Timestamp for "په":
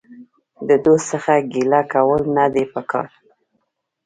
2.73-2.81